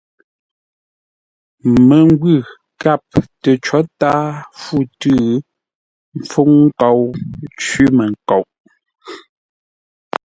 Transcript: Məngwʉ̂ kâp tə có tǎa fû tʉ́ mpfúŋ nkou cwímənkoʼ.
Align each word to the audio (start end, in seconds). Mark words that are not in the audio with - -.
Məngwʉ̂ 1.87 2.35
kâp 2.81 3.01
tə 3.41 3.51
có 3.65 3.79
tǎa 3.99 4.17
fû 4.61 4.77
tʉ́ 4.99 5.17
mpfúŋ 6.17 6.49
nkou 6.65 6.99
cwímənkoʼ. 7.61 8.47